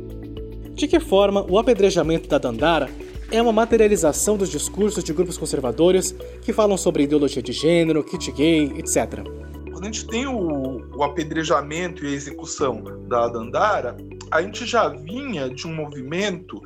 De 0.75 0.87
que 0.87 0.99
forma 0.99 1.43
o 1.49 1.57
apedrejamento 1.57 2.29
da 2.29 2.37
Dandara 2.37 2.87
é 3.31 3.41
uma 3.41 3.51
materialização 3.51 4.37
dos 4.37 4.49
discursos 4.49 5.03
de 5.03 5.11
grupos 5.11 5.37
conservadores 5.37 6.15
que 6.43 6.53
falam 6.53 6.77
sobre 6.77 7.03
ideologia 7.03 7.41
de 7.41 7.51
gênero, 7.51 8.03
kit 8.03 8.31
gay, 8.31 8.73
etc. 8.77 9.23
Quando 9.71 9.83
a 9.83 9.85
gente 9.85 10.05
tem 10.05 10.27
o, 10.27 10.95
o 10.95 11.03
apedrejamento 11.03 12.05
e 12.05 12.07
a 12.07 12.11
execução 12.11 12.83
da 13.07 13.27
Dandara, 13.27 13.97
a 14.31 14.41
gente 14.41 14.65
já 14.65 14.87
vinha 14.89 15.49
de 15.49 15.65
um 15.65 15.73
movimento 15.73 16.61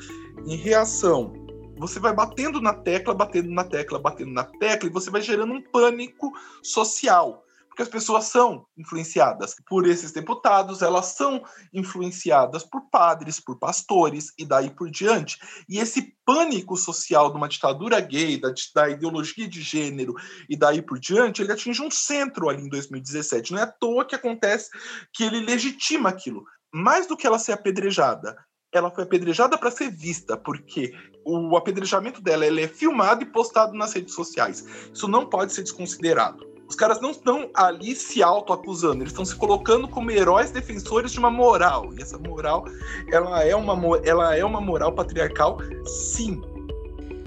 em 0.46 0.58
reação 0.58 1.43
você 1.78 2.00
vai 2.00 2.14
batendo 2.14 2.62
na 2.62 2.74
tecla, 2.74 3.14
batendo 3.14 3.50
na 3.52 3.64
tecla, 3.64 4.00
batendo 4.00 4.32
na 4.32 4.44
tecla, 4.44 4.90
e 4.90 4.94
você 4.94 5.10
vai 5.10 5.22
gerando 5.22 5.54
um 5.54 5.62
pânico 5.62 6.32
social. 6.62 7.44
Porque 7.68 7.82
as 7.82 7.90
pessoas 7.90 8.26
são 8.26 8.68
influenciadas 8.78 9.56
por 9.68 9.88
esses 9.88 10.12
deputados, 10.12 10.84
elas 10.84 11.08
são 11.08 11.44
influenciadas 11.74 12.64
por 12.64 12.88
padres, 12.92 13.40
por 13.40 13.58
pastores 13.58 14.32
e 14.38 14.46
daí 14.46 14.70
por 14.70 14.92
diante. 14.92 15.40
E 15.68 15.80
esse 15.80 16.16
pânico 16.24 16.78
social 16.78 17.32
de 17.32 17.38
uma 17.38 17.50
ditadura 17.50 18.00
gay, 18.00 18.40
da, 18.40 18.54
da 18.76 18.90
ideologia 18.90 19.48
de 19.48 19.60
gênero 19.60 20.14
e 20.48 20.56
daí 20.56 20.84
por 20.84 21.00
diante, 21.00 21.42
ele 21.42 21.52
atinge 21.52 21.82
um 21.82 21.90
centro 21.90 22.48
ali 22.48 22.62
em 22.62 22.70
2017. 22.70 23.54
Não 23.54 23.60
é 23.60 23.64
à 23.64 23.68
toa 23.68 24.06
que 24.06 24.14
acontece 24.14 24.70
que 25.12 25.24
ele 25.24 25.40
legitima 25.40 26.10
aquilo. 26.10 26.46
Mais 26.72 27.08
do 27.08 27.18
que 27.18 27.26
ela 27.26 27.40
ser 27.40 27.54
apedrejada, 27.54 28.38
ela 28.74 28.90
foi 28.90 29.04
apedrejada 29.04 29.58
para 29.58 29.72
ser 29.72 29.92
vista, 29.92 30.36
porque 30.36 30.94
o 31.24 31.56
apedrejamento 31.56 32.22
dela 32.22 32.46
é 32.46 32.68
filmado 32.68 33.24
e 33.24 33.26
postado 33.26 33.74
nas 33.74 33.94
redes 33.94 34.14
sociais. 34.14 34.66
Isso 34.94 35.08
não 35.08 35.26
pode 35.26 35.54
ser 35.54 35.62
desconsiderado. 35.62 36.52
Os 36.68 36.76
caras 36.76 37.00
não 37.00 37.12
estão 37.12 37.50
ali 37.54 37.96
se 37.96 38.24
auto-acusando, 38.24 39.04
eles 39.04 39.12
estão 39.12 39.24
se 39.24 39.36
colocando 39.36 39.88
como 39.88 40.10
heróis 40.10 40.50
defensores 40.50 41.12
de 41.12 41.20
uma 41.20 41.30
moral. 41.30 41.94
E 41.94 42.02
essa 42.02 42.18
moral, 42.18 42.66
ela 43.12 43.44
é 43.44 43.56
uma, 43.56 43.98
ela 44.04 44.36
é 44.36 44.44
uma 44.44 44.60
moral 44.60 44.92
patriarcal, 44.92 45.60
sim. 45.86 46.42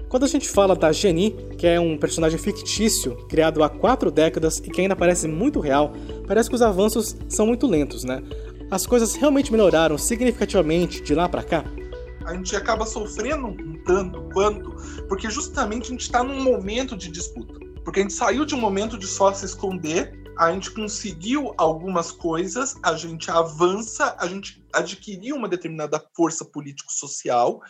Quando 0.09 0.25
a 0.25 0.29
gente 0.29 0.49
fala 0.49 0.75
da 0.75 0.91
Jenny, 0.93 1.33
que 1.59 1.67
é 1.67 1.79
um 1.79 1.97
personagem 1.99 2.39
fictício, 2.39 3.17
criado 3.29 3.63
há 3.63 3.69
quatro 3.69 4.11
décadas 4.11 4.59
e 4.59 4.71
que 4.71 4.81
ainda 4.81 4.97
parece 4.97 5.29
muito 5.29 5.61
real, 5.61 5.93
parece 6.27 6.49
que 6.49 6.55
os 6.55 6.63
avanços 6.63 7.17
são 7.29 7.47
muito 7.47 7.67
lentos, 7.67 8.05
né? 8.05 8.23
As 8.71 8.87
coisas 8.87 9.15
realmente 9.15 9.53
melhoraram 9.53 9.97
significativamente 9.97 11.01
de 11.03 11.15
lá 11.15 11.29
para 11.29 11.43
cá? 11.43 11.65
A 12.25 12.35
gente 12.35 12.57
acaba 12.57 12.85
sofrendo 12.85 13.47
um 13.47 13.83
tanto 13.85 14.29
quanto, 14.33 14.75
porque 15.09 15.31
justamente 15.31 15.85
a 15.85 15.91
gente 15.91 16.01
está 16.01 16.25
num 16.25 16.43
momento 16.43 16.97
de 16.97 17.09
disputa. 17.11 17.61
Porque 17.85 18.01
a 18.01 18.03
gente 18.03 18.15
saiu 18.15 18.45
de 18.45 18.55
um 18.55 18.61
momento 18.61 18.99
de 18.99 19.07
só 19.07 19.33
se 19.33 19.47
esconder, 19.47 20.13
a 20.37 20.53
gente 20.53 20.73
conseguiu 20.73 21.55
algumas 21.57 22.11
coisas, 22.11 22.75
a 22.83 22.95
gente 22.95 23.31
avança, 23.31 24.17
a 24.19 24.27
gente 24.27 24.63
adquiriu 24.73 25.37
uma 25.37 25.49
determinada 25.49 26.05
força 26.15 26.45
político-social, 26.45 27.61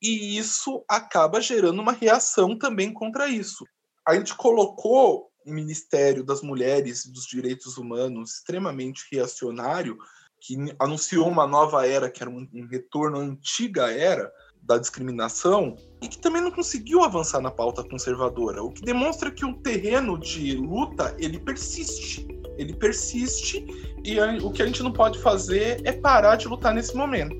e 0.00 0.38
isso 0.38 0.84
acaba 0.88 1.40
gerando 1.40 1.82
uma 1.82 1.92
reação 1.92 2.56
também 2.56 2.92
contra 2.92 3.28
isso. 3.28 3.66
A 4.06 4.14
gente 4.14 4.34
colocou 4.36 5.28
o 5.44 5.52
Ministério 5.52 6.22
das 6.22 6.40
Mulheres 6.40 7.04
e 7.04 7.12
dos 7.12 7.26
Direitos 7.26 7.76
Humanos 7.76 8.34
extremamente 8.34 9.06
reacionário, 9.10 9.98
que 10.40 10.56
anunciou 10.78 11.28
uma 11.28 11.46
nova 11.46 11.86
era, 11.86 12.10
que 12.10 12.22
era 12.22 12.30
um, 12.30 12.46
um 12.54 12.66
retorno 12.66 13.18
à 13.18 13.20
antiga 13.20 13.90
era 13.90 14.32
da 14.62 14.76
discriminação, 14.76 15.76
e 16.02 16.08
que 16.08 16.18
também 16.18 16.42
não 16.42 16.50
conseguiu 16.50 17.02
avançar 17.02 17.40
na 17.40 17.50
pauta 17.50 17.82
conservadora, 17.82 18.62
o 18.62 18.70
que 18.70 18.82
demonstra 18.82 19.30
que 19.30 19.44
o 19.44 19.54
terreno 19.54 20.18
de 20.18 20.56
luta 20.56 21.14
ele 21.18 21.38
persiste. 21.38 22.26
Ele 22.58 22.74
persiste 22.74 23.64
e 24.04 24.18
a, 24.18 24.36
o 24.42 24.50
que 24.50 24.62
a 24.62 24.66
gente 24.66 24.82
não 24.82 24.92
pode 24.92 25.18
fazer 25.20 25.80
é 25.84 25.92
parar 25.92 26.36
de 26.36 26.48
lutar 26.48 26.74
nesse 26.74 26.94
momento. 26.94 27.36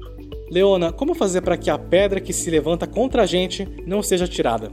Leona, 0.50 0.93
como 0.93 1.14
fazer 1.14 1.43
para 1.43 1.59
que 1.59 1.69
a 1.69 1.78
pedra 1.78 2.21
que 2.21 2.33
se 2.33 2.50
levanta 2.50 2.87
contra 2.87 3.23
a 3.23 3.26
gente 3.26 3.67
não 3.87 4.02
seja 4.02 4.26
tirada? 4.26 4.73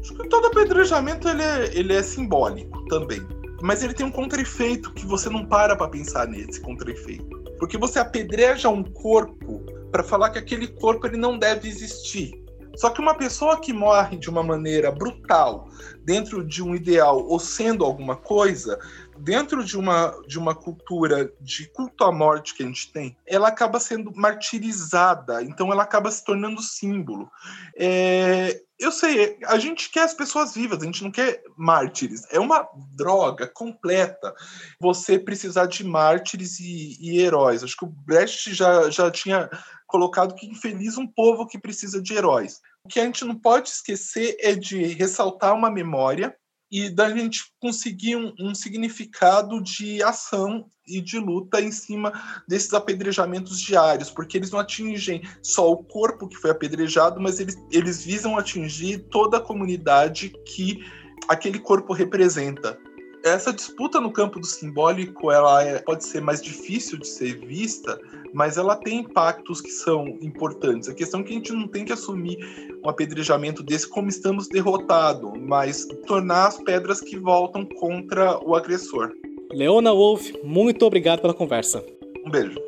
Acho 0.00 0.14
que 0.14 0.28
todo 0.28 0.46
apedrejamento 0.46 1.28
ele 1.28 1.42
é, 1.42 1.70
ele 1.74 1.92
é 1.92 2.02
simbólico 2.02 2.84
também. 2.86 3.20
Mas 3.60 3.82
ele 3.82 3.92
tem 3.92 4.06
um 4.06 4.10
contra-efeito 4.10 4.92
que 4.92 5.06
você 5.06 5.28
não 5.28 5.44
para 5.44 5.76
para 5.76 5.88
pensar 5.88 6.26
nesse 6.26 6.60
contra-efeito. 6.60 7.41
Porque 7.62 7.78
você 7.78 8.00
apedreja 8.00 8.68
um 8.68 8.82
corpo 8.82 9.64
para 9.92 10.02
falar 10.02 10.30
que 10.30 10.38
aquele 10.40 10.66
corpo 10.66 11.06
ele 11.06 11.16
não 11.16 11.38
deve 11.38 11.68
existir. 11.68 12.32
Só 12.74 12.90
que 12.90 13.00
uma 13.00 13.14
pessoa 13.14 13.60
que 13.60 13.72
morre 13.72 14.16
de 14.16 14.28
uma 14.28 14.42
maneira 14.42 14.90
brutal, 14.90 15.68
dentro 16.04 16.44
de 16.44 16.60
um 16.60 16.74
ideal 16.74 17.24
ou 17.24 17.38
sendo 17.38 17.84
alguma 17.84 18.16
coisa, 18.16 18.80
dentro 19.22 19.64
de 19.64 19.78
uma, 19.78 20.20
de 20.26 20.36
uma 20.36 20.54
cultura 20.54 21.32
de 21.40 21.66
culto 21.68 22.02
à 22.02 22.10
morte 22.10 22.54
que 22.54 22.62
a 22.62 22.66
gente 22.66 22.92
tem, 22.92 23.16
ela 23.24 23.48
acaba 23.48 23.78
sendo 23.78 24.12
martirizada, 24.16 25.42
então 25.42 25.70
ela 25.70 25.84
acaba 25.84 26.10
se 26.10 26.24
tornando 26.24 26.60
símbolo. 26.60 27.30
É, 27.76 28.60
eu 28.78 28.90
sei, 28.90 29.38
a 29.46 29.58
gente 29.58 29.90
quer 29.90 30.02
as 30.02 30.12
pessoas 30.12 30.54
vivas, 30.54 30.82
a 30.82 30.84
gente 30.84 31.04
não 31.04 31.12
quer 31.12 31.40
mártires. 31.56 32.26
É 32.32 32.40
uma 32.40 32.68
droga 32.96 33.46
completa 33.46 34.34
você 34.80 35.20
precisar 35.20 35.66
de 35.66 35.84
mártires 35.84 36.58
e, 36.58 36.96
e 37.00 37.20
heróis. 37.20 37.62
Acho 37.62 37.76
que 37.76 37.84
o 37.84 37.94
Brecht 38.04 38.52
já, 38.52 38.90
já 38.90 39.08
tinha 39.08 39.48
colocado 39.86 40.34
que 40.34 40.46
infeliz 40.46 40.98
um 40.98 41.06
povo 41.06 41.46
que 41.46 41.60
precisa 41.60 42.02
de 42.02 42.12
heróis. 42.14 42.60
O 42.84 42.88
que 42.88 42.98
a 42.98 43.04
gente 43.04 43.24
não 43.24 43.36
pode 43.36 43.68
esquecer 43.68 44.36
é 44.40 44.56
de 44.56 44.82
ressaltar 44.82 45.54
uma 45.54 45.70
memória 45.70 46.34
e 46.72 46.88
da 46.88 47.10
gente 47.10 47.52
conseguir 47.60 48.16
um, 48.16 48.32
um, 48.40 48.54
significado 48.54 49.62
de 49.62 50.02
ação 50.02 50.64
e 50.88 51.02
de 51.02 51.18
luta 51.18 51.60
em 51.60 51.70
cima 51.70 52.10
desses 52.48 52.72
apedrejamentos 52.72 53.60
diários, 53.60 54.10
porque 54.10 54.38
eles 54.38 54.50
não 54.50 54.58
atingem 54.58 55.20
só 55.42 55.70
o 55.70 55.84
corpo 55.84 56.26
que 56.26 56.36
foi 56.36 56.50
apedrejado, 56.50 57.20
mas 57.20 57.38
eles, 57.38 57.62
eles 57.70 58.02
visam 58.02 58.38
atingir 58.38 59.06
toda 59.10 59.36
a 59.36 59.40
comunidade 59.40 60.32
que 60.46 60.82
aquele 61.28 61.58
corpo 61.58 61.92
representa. 61.92 62.78
Essa 63.24 63.52
disputa 63.52 64.00
no 64.00 64.10
campo 64.10 64.40
do 64.40 64.46
simbólico, 64.46 65.30
ela 65.30 65.62
é, 65.62 65.78
pode 65.78 66.04
ser 66.04 66.20
mais 66.20 66.42
difícil 66.42 66.98
de 66.98 67.06
ser 67.06 67.38
vista, 67.46 68.00
mas 68.34 68.56
ela 68.56 68.74
tem 68.74 68.98
impactos 68.98 69.60
que 69.60 69.70
são 69.70 70.18
importantes. 70.20 70.88
A 70.88 70.94
questão 70.94 71.20
é 71.20 71.22
que 71.22 71.30
a 71.30 71.36
gente 71.36 71.52
não 71.52 71.68
tem 71.68 71.84
que 71.84 71.92
assumir 71.92 72.36
um 72.84 72.88
apedrejamento 72.88 73.62
desse 73.62 73.88
como 73.88 74.08
estamos 74.08 74.48
derrotado, 74.48 75.32
mas 75.38 75.86
tornar 76.06 76.48
as 76.48 76.58
pedras 76.58 77.00
que 77.00 77.16
voltam 77.16 77.64
contra 77.64 78.38
o 78.44 78.56
agressor. 78.56 79.12
Leona 79.52 79.92
Wolf, 79.92 80.30
muito 80.42 80.84
obrigado 80.84 81.20
pela 81.20 81.34
conversa. 81.34 81.84
Um 82.26 82.30
beijo. 82.30 82.58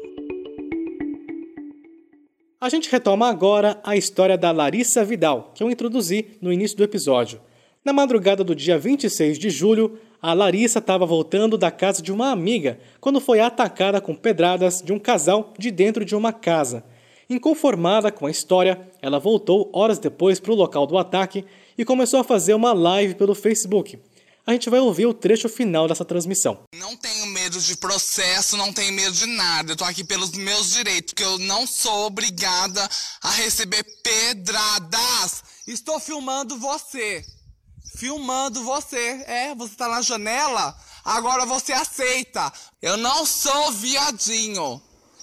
A 2.60 2.68
gente 2.68 2.90
retoma 2.90 3.28
agora 3.28 3.80
a 3.82 3.96
história 3.96 4.38
da 4.38 4.52
Larissa 4.52 5.04
Vidal, 5.04 5.52
que 5.52 5.64
eu 5.64 5.70
introduzi 5.70 6.26
no 6.40 6.52
início 6.52 6.76
do 6.76 6.84
episódio. 6.84 7.40
Na 7.84 7.92
madrugada 7.92 8.42
do 8.42 8.54
dia 8.54 8.78
26 8.78 9.38
de 9.38 9.50
julho, 9.50 9.98
a 10.24 10.32
Larissa 10.32 10.78
estava 10.78 11.04
voltando 11.04 11.58
da 11.58 11.70
casa 11.70 12.00
de 12.00 12.10
uma 12.10 12.30
amiga 12.30 12.80
quando 12.98 13.20
foi 13.20 13.40
atacada 13.40 14.00
com 14.00 14.14
pedradas 14.14 14.80
de 14.80 14.90
um 14.90 14.98
casal 14.98 15.52
de 15.58 15.70
dentro 15.70 16.02
de 16.02 16.16
uma 16.16 16.32
casa. 16.32 16.82
Inconformada 17.28 18.10
com 18.10 18.24
a 18.24 18.30
história, 18.30 18.88
ela 19.02 19.18
voltou 19.18 19.68
horas 19.70 19.98
depois 19.98 20.40
para 20.40 20.50
o 20.50 20.54
local 20.54 20.86
do 20.86 20.96
ataque 20.96 21.44
e 21.76 21.84
começou 21.84 22.18
a 22.20 22.24
fazer 22.24 22.54
uma 22.54 22.72
live 22.72 23.16
pelo 23.16 23.34
Facebook. 23.34 23.98
A 24.46 24.52
gente 24.52 24.70
vai 24.70 24.80
ouvir 24.80 25.04
o 25.04 25.12
trecho 25.12 25.46
final 25.46 25.86
dessa 25.86 26.06
transmissão. 26.06 26.60
Não 26.74 26.96
tenho 26.96 27.26
medo 27.26 27.60
de 27.60 27.76
processo, 27.76 28.56
não 28.56 28.72
tenho 28.72 28.94
medo 28.94 29.12
de 29.12 29.26
nada. 29.26 29.72
Eu 29.72 29.76
tô 29.76 29.84
aqui 29.84 30.02
pelos 30.02 30.32
meus 30.32 30.72
direitos, 30.72 31.12
porque 31.12 31.24
eu 31.24 31.36
não 31.40 31.66
sou 31.66 32.06
obrigada 32.06 32.80
a 33.22 33.30
receber 33.30 33.84
pedradas. 34.02 35.44
Estou 35.66 36.00
filmando 36.00 36.58
você 36.58 37.22
filmando 37.96 38.62
você. 38.62 39.24
É, 39.26 39.54
você 39.54 39.74
tá 39.74 39.88
na 39.88 40.02
janela, 40.02 40.76
agora 41.04 41.46
você 41.46 41.72
aceita. 41.72 42.52
Eu 42.80 42.96
não 42.96 43.24
sou 43.24 43.72
viadinho. 43.72 44.82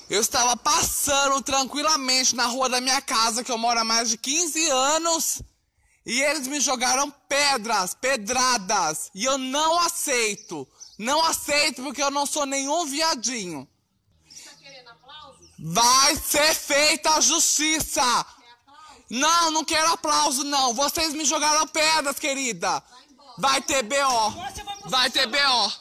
Eu 0.10 0.20
estava 0.20 0.58
passando 0.58 1.42
tranquilamente 1.42 2.36
na 2.36 2.46
rua 2.46 2.68
da 2.68 2.82
minha 2.82 3.02
casa, 3.02 3.44
que 3.44 3.52
eu 3.52 3.58
moro 3.58 3.80
há 3.80 3.84
mais 3.84 4.10
de 4.10 4.18
15 4.18 4.70
anos, 4.70 5.42
e 6.06 6.22
eles 6.22 6.48
me 6.48 6.60
jogaram 6.60 7.10
pedras, 7.30 7.94
pedradas, 7.94 9.10
e 9.16 9.24
eu 9.24 9.38
não 9.38 9.80
aceito. 9.80 10.68
Não 10.98 11.24
aceito 11.24 11.82
porque 11.82 12.04
eu 12.04 12.12
não 12.12 12.26
sou 12.26 12.46
nenhum 12.46 12.86
viadinho. 12.86 13.68
Vai 15.64 16.16
ser 16.16 16.56
feita 16.56 17.12
a 17.12 17.22
justiça. 17.22 18.26
Não, 19.12 19.52
não 19.52 19.66
quero 19.66 19.90
aplauso, 19.90 20.46
não. 20.46 20.74
Vocês 20.74 21.14
me 21.14 21.26
jogaram 21.26 21.68
pedras, 21.68 22.18
querida. 22.18 22.82
Vai 23.38 23.62
ter 23.62 23.84
BO. 23.84 24.90
Vai 24.90 25.12
ter 25.12 25.28
BO. 25.28 25.72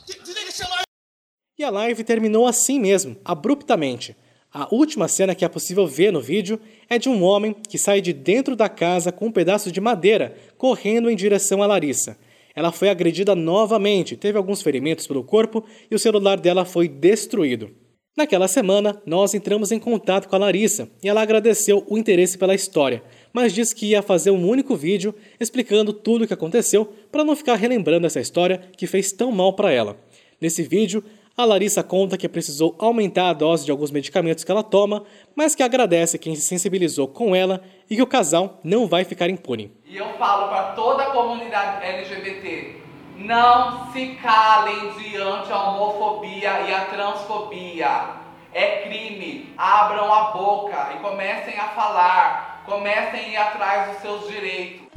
E 1.56 1.62
a 1.62 1.70
live 1.70 2.02
terminou 2.02 2.46
assim 2.46 2.80
mesmo, 2.80 3.16
abruptamente. 3.24 4.16
A 4.52 4.66
última 4.74 5.06
cena 5.06 5.32
que 5.32 5.44
é 5.44 5.48
possível 5.48 5.86
ver 5.86 6.12
no 6.12 6.20
vídeo 6.20 6.60
é 6.88 6.98
de 6.98 7.08
um 7.08 7.22
homem 7.22 7.54
que 7.54 7.78
sai 7.78 8.00
de 8.00 8.12
dentro 8.12 8.56
da 8.56 8.68
casa 8.68 9.12
com 9.12 9.26
um 9.26 9.32
pedaço 9.32 9.70
de 9.70 9.80
madeira, 9.80 10.36
correndo 10.58 11.08
em 11.08 11.14
direção 11.14 11.62
a 11.62 11.66
Larissa. 11.68 12.18
Ela 12.52 12.72
foi 12.72 12.88
agredida 12.88 13.36
novamente, 13.36 14.16
teve 14.16 14.38
alguns 14.38 14.60
ferimentos 14.60 15.06
pelo 15.06 15.22
corpo 15.22 15.64
e 15.88 15.94
o 15.94 16.00
celular 16.00 16.40
dela 16.40 16.64
foi 16.64 16.88
destruído. 16.88 17.70
Naquela 18.16 18.48
semana, 18.48 19.00
nós 19.06 19.34
entramos 19.34 19.70
em 19.70 19.78
contato 19.78 20.28
com 20.28 20.34
a 20.34 20.38
Larissa 20.40 20.90
e 21.02 21.08
ela 21.08 21.22
agradeceu 21.22 21.84
o 21.88 21.96
interesse 21.96 22.36
pela 22.36 22.54
história, 22.54 23.04
mas 23.32 23.52
disse 23.52 23.74
que 23.74 23.86
ia 23.86 24.02
fazer 24.02 24.30
um 24.30 24.48
único 24.48 24.76
vídeo 24.76 25.14
explicando 25.38 25.92
tudo 25.92 26.24
o 26.24 26.26
que 26.26 26.34
aconteceu 26.34 26.92
para 27.10 27.24
não 27.24 27.36
ficar 27.36 27.54
relembrando 27.54 28.06
essa 28.06 28.20
história 28.20 28.60
que 28.76 28.86
fez 28.86 29.12
tão 29.12 29.30
mal 29.30 29.52
para 29.54 29.72
ela. 29.72 29.96
Nesse 30.40 30.62
vídeo, 30.62 31.04
a 31.36 31.44
Larissa 31.44 31.82
conta 31.82 32.18
que 32.18 32.28
precisou 32.28 32.74
aumentar 32.78 33.30
a 33.30 33.32
dose 33.32 33.64
de 33.64 33.70
alguns 33.70 33.90
medicamentos 33.90 34.44
que 34.44 34.50
ela 34.50 34.62
toma, 34.62 35.04
mas 35.34 35.54
que 35.54 35.62
agradece 35.62 36.18
quem 36.18 36.34
se 36.34 36.42
sensibilizou 36.42 37.08
com 37.08 37.34
ela 37.34 37.62
e 37.88 37.96
que 37.96 38.02
o 38.02 38.06
casal 38.06 38.60
não 38.62 38.86
vai 38.86 39.04
ficar 39.04 39.30
impune. 39.30 39.72
E 39.86 39.96
eu 39.96 40.06
falo 40.18 40.48
para 40.48 40.72
toda 40.72 41.02
a 41.02 41.10
comunidade 41.12 41.84
LGBT: 41.84 42.76
não 43.16 43.90
se 43.92 44.18
calem 44.22 44.92
diante 44.98 45.52
a 45.52 45.70
homofobia 45.70 46.60
e 46.68 46.74
a 46.74 46.84
transfobia. 46.86 48.20
É 48.52 48.82
crime. 48.82 49.54
Abram 49.56 50.12
a 50.12 50.32
boca 50.32 50.92
e 50.94 50.98
comecem 51.00 51.56
a 51.56 51.68
falar 51.68 52.49
Comecem 52.64 53.20
a 53.20 53.28
ir 53.28 53.36
atrás 53.36 53.92
dos 53.92 54.02
seus 54.02 54.28
direitos. 54.28 54.90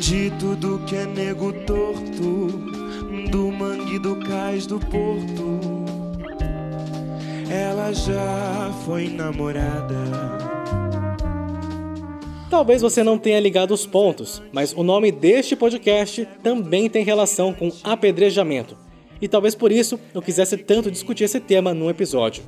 De 0.00 0.30
tudo 0.38 0.82
que 0.86 0.96
é 0.96 1.06
nego 1.06 1.52
torto, 1.64 2.48
do 3.30 3.50
mangue 3.50 3.98
do 3.98 4.16
cais 4.16 4.66
do 4.66 4.78
porto, 4.78 5.60
ela 7.50 7.92
já 7.92 8.72
foi 8.84 9.08
namorada. 9.08 9.94
Talvez 12.50 12.82
você 12.82 13.02
não 13.02 13.18
tenha 13.18 13.40
ligado 13.40 13.72
os 13.72 13.86
pontos, 13.86 14.42
mas 14.52 14.72
o 14.72 14.82
nome 14.82 15.10
deste 15.10 15.56
podcast 15.56 16.26
também 16.42 16.88
tem 16.88 17.02
relação 17.02 17.52
com 17.52 17.72
apedrejamento 17.82 18.83
e 19.20 19.28
talvez 19.28 19.54
por 19.54 19.72
isso 19.72 19.98
eu 20.14 20.22
quisesse 20.22 20.56
tanto 20.56 20.90
discutir 20.90 21.24
esse 21.24 21.40
tema 21.40 21.74
num 21.74 21.90
episódio. 21.90 22.42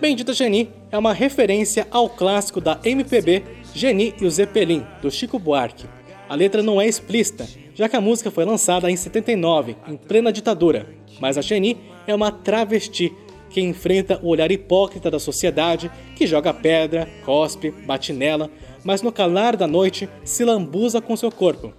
Bendita 0.00 0.32
Geni 0.32 0.70
é 0.92 0.98
uma 0.98 1.12
referência 1.12 1.86
ao 1.90 2.08
clássico 2.08 2.60
da 2.60 2.78
MPB 2.84 3.42
Geni 3.74 4.14
e 4.20 4.24
o 4.24 4.30
Zeppelin, 4.30 4.84
do 5.02 5.10
Chico 5.10 5.38
Buarque. 5.38 5.86
A 6.28 6.34
letra 6.34 6.62
não 6.62 6.80
é 6.80 6.86
explícita, 6.86 7.46
já 7.74 7.88
que 7.88 7.96
a 7.96 8.00
música 8.00 8.30
foi 8.30 8.44
lançada 8.44 8.90
em 8.90 8.96
79, 8.96 9.76
em 9.88 9.96
plena 9.96 10.32
ditadura, 10.32 10.86
mas 11.20 11.38
a 11.38 11.40
Geni 11.40 11.76
é 12.06 12.14
uma 12.14 12.30
travesti 12.30 13.12
que 13.50 13.60
enfrenta 13.60 14.20
o 14.22 14.28
olhar 14.28 14.50
hipócrita 14.50 15.10
da 15.10 15.18
sociedade 15.18 15.90
que 16.14 16.26
joga 16.26 16.52
pedra, 16.52 17.08
cospe, 17.24 17.70
bate 17.70 18.12
nela, 18.12 18.50
mas 18.84 19.02
no 19.02 19.10
calar 19.10 19.56
da 19.56 19.66
noite 19.66 20.08
se 20.24 20.44
lambuza 20.44 21.00
com 21.00 21.16
seu 21.16 21.30
corpo, 21.30 21.72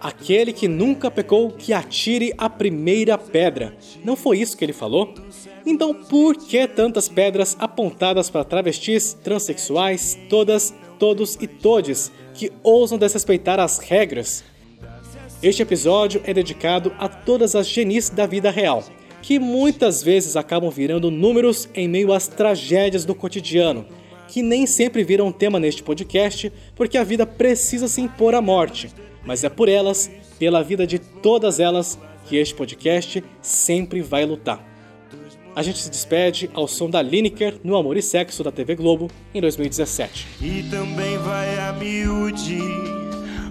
Aquele 0.00 0.52
que 0.52 0.68
nunca 0.68 1.10
pecou, 1.10 1.50
que 1.50 1.72
atire 1.72 2.32
a 2.38 2.48
primeira 2.48 3.18
pedra. 3.18 3.76
Não 4.04 4.14
foi 4.14 4.38
isso 4.38 4.56
que 4.56 4.64
ele 4.64 4.72
falou? 4.72 5.12
Então, 5.66 5.92
por 5.92 6.36
que 6.36 6.68
tantas 6.68 7.08
pedras 7.08 7.56
apontadas 7.58 8.30
para 8.30 8.44
travestis, 8.44 9.12
transexuais, 9.12 10.16
todas, 10.28 10.72
todos 11.00 11.36
e 11.40 11.48
todes 11.48 12.12
que 12.32 12.52
ousam 12.62 12.96
desrespeitar 12.96 13.58
as 13.58 13.78
regras? 13.78 14.44
Este 15.42 15.62
episódio 15.62 16.20
é 16.24 16.32
dedicado 16.32 16.92
a 16.96 17.08
todas 17.08 17.56
as 17.56 17.68
genis 17.68 18.08
da 18.08 18.24
vida 18.24 18.52
real, 18.52 18.84
que 19.20 19.40
muitas 19.40 20.00
vezes 20.00 20.36
acabam 20.36 20.70
virando 20.70 21.10
números 21.10 21.68
em 21.74 21.88
meio 21.88 22.12
às 22.12 22.28
tragédias 22.28 23.04
do 23.04 23.16
cotidiano, 23.16 23.84
que 24.28 24.42
nem 24.42 24.64
sempre 24.64 25.02
viram 25.02 25.32
tema 25.32 25.58
neste 25.58 25.82
podcast, 25.82 26.52
porque 26.76 26.96
a 26.96 27.04
vida 27.04 27.26
precisa 27.26 27.88
se 27.88 28.00
impor 28.00 28.34
à 28.34 28.40
morte 28.40 28.92
mas 29.28 29.44
é 29.44 29.50
por 29.50 29.68
elas, 29.68 30.10
pela 30.38 30.64
vida 30.64 30.86
de 30.86 30.98
todas 30.98 31.60
elas, 31.60 31.98
que 32.24 32.36
este 32.36 32.54
podcast 32.54 33.22
sempre 33.42 34.00
vai 34.00 34.24
lutar. 34.24 34.66
A 35.54 35.62
gente 35.62 35.78
se 35.80 35.90
despede 35.90 36.48
ao 36.54 36.66
som 36.66 36.88
da 36.88 37.02
Lineker 37.02 37.60
no 37.62 37.76
Amor 37.76 37.98
e 37.98 38.02
Sexo 38.02 38.42
da 38.42 38.50
TV 38.50 38.74
Globo 38.74 39.10
em 39.34 39.40
2017. 39.42 40.26
E 40.40 40.62
também 40.70 41.18
vai 41.18 41.58
a 41.58 41.74
miúde 41.74 42.58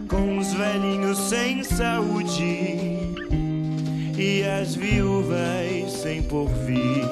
com 0.09 0.39
os 0.39 0.51
velhinhos 0.51 1.19
sem 1.19 1.63
saúde 1.63 2.41
e 4.17 4.43
as 4.59 4.73
viúvas 4.73 5.91
sem 5.91 6.23
porvir. 6.23 7.05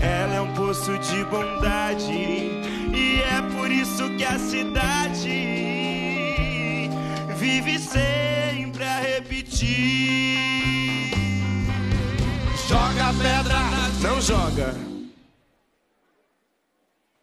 Ela 0.00 0.36
é 0.36 0.40
um 0.40 0.54
poço 0.54 0.96
de 0.96 1.24
bondade 1.24 2.12
e 2.12 3.20
é 3.20 3.42
por 3.58 3.68
isso 3.68 4.08
que 4.10 4.22
a 4.24 4.38
cidade 4.38 6.03
vive 7.44 7.78
sempre 7.78 8.82
a 8.82 9.00
repetir. 9.00 9.68
Joga 12.66 13.12
pedra, 13.22 13.58
não 14.00 14.18
joga. 14.18 14.74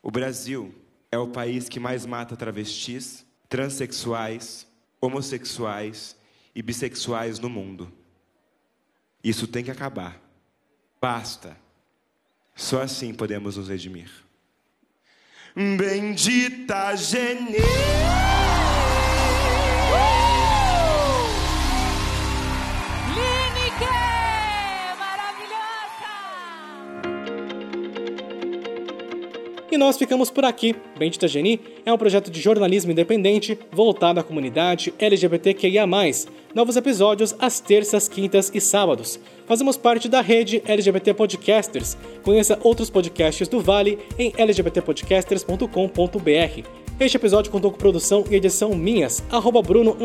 O 0.04 0.12
Brasil 0.12 0.76
é 1.12 1.18
o 1.18 1.28
país 1.28 1.68
que 1.68 1.80
mais 1.80 2.06
mata 2.06 2.38
travestis, 2.38 3.26
transexuais, 3.50 4.68
homossexuais 5.02 6.16
e 6.54 6.62
bissexuais 6.62 7.40
no 7.40 7.50
mundo. 7.50 7.92
Isso 9.24 9.48
tem 9.48 9.64
que 9.64 9.72
acabar. 9.72 10.22
Basta. 11.02 11.58
Só 12.56 12.84
assim 12.84 13.12
podemos 13.12 13.58
nos 13.58 13.70
redimir. 13.70 14.12
Bendita 15.56 16.96
Geni. 16.96 17.58
Nós 29.82 29.98
ficamos 29.98 30.30
por 30.30 30.46
aqui. 30.46 30.76
Bendita 30.96 31.28
Geni 31.28 31.60
é 31.84 31.92
um 31.92 31.98
projeto 31.98 32.30
de 32.30 32.40
jornalismo 32.40 32.92
independente 32.92 33.58
voltado 33.72 34.20
à 34.20 34.24
comunidade 34.24 34.94
LGBTQIA+. 35.00 35.88
Novos 36.54 36.78
episódios 36.78 37.36
às 37.40 37.60
terças, 37.60 38.08
quintas 38.08 38.52
e 38.54 38.62
sábados. 38.62 39.20
Fazemos 39.48 39.78
parte 39.78 40.08
da 40.08 40.22
rede 40.22 40.62
LGBT 40.68 41.16
Podcasters. 41.16 41.98
Conheça 42.22 42.60
outros 42.62 42.92
podcasts 42.92 43.48
do 43.48 43.60
Vale 43.60 43.98
em 44.20 44.32
lgbtpodcasters.com.br. 44.38 46.68
Este 47.00 47.18
episódio 47.18 47.52
contou 47.52 47.72
com 47.72 47.80
produção 47.80 48.24
e 48.30 48.36
edição 48.36 48.76
minhas, 48.76 49.24
arroba 49.32 49.64
Bruno 49.64 49.98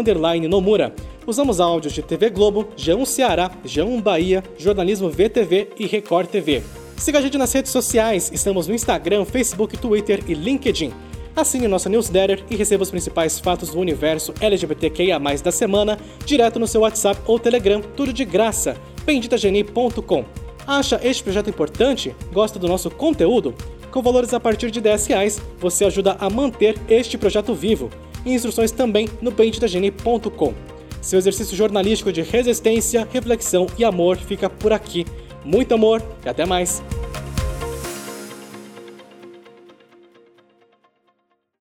Nomura. 0.48 0.94
Usamos 1.26 1.60
áudios 1.60 1.92
de 1.92 2.00
TV 2.00 2.30
Globo, 2.30 2.66
G1 2.78 3.04
Ceará, 3.04 3.50
G1 3.62 4.00
Bahia, 4.00 4.42
Jornalismo 4.56 5.10
VTV 5.10 5.68
e 5.78 5.86
Record 5.86 6.30
TV. 6.30 6.85
Siga 6.96 7.18
a 7.18 7.22
gente 7.22 7.36
nas 7.36 7.52
redes 7.52 7.70
sociais, 7.70 8.30
estamos 8.32 8.66
no 8.66 8.74
Instagram, 8.74 9.24
Facebook, 9.24 9.76
Twitter 9.76 10.24
e 10.26 10.34
LinkedIn. 10.34 10.92
Assine 11.36 11.68
nossa 11.68 11.90
newsletter 11.90 12.42
e 12.50 12.56
receba 12.56 12.82
os 12.82 12.90
principais 12.90 13.38
fatos 13.38 13.70
do 13.70 13.78
universo 13.78 14.32
LGBTQIA+, 14.40 15.18
da 15.44 15.52
semana, 15.52 15.98
direto 16.24 16.58
no 16.58 16.66
seu 16.66 16.80
WhatsApp 16.80 17.20
ou 17.26 17.38
Telegram, 17.38 17.82
tudo 17.94 18.12
de 18.12 18.24
graça. 18.24 18.76
benditageni.com 19.04 20.24
Acha 20.66 20.98
este 21.04 21.22
projeto 21.22 21.50
importante? 21.50 22.16
Gosta 22.32 22.58
do 22.58 22.66
nosso 22.66 22.90
conteúdo? 22.90 23.54
Com 23.90 24.02
valores 24.02 24.32
a 24.32 24.40
partir 24.40 24.70
de 24.70 24.80
10 24.80 25.06
reais, 25.06 25.42
você 25.60 25.84
ajuda 25.84 26.16
a 26.18 26.30
manter 26.30 26.76
este 26.88 27.18
projeto 27.18 27.54
vivo. 27.54 27.90
E 28.24 28.32
instruções 28.32 28.72
também 28.72 29.06
no 29.20 29.30
benditageni.com. 29.30 30.54
Seu 31.00 31.18
exercício 31.18 31.56
jornalístico 31.56 32.10
de 32.10 32.22
resistência, 32.22 33.06
reflexão 33.12 33.66
e 33.78 33.84
amor 33.84 34.16
fica 34.16 34.50
por 34.50 34.72
aqui. 34.72 35.06
Muito 35.46 35.72
amor 35.74 36.02
e 36.24 36.28
até 36.28 36.44
mais! 36.44 36.82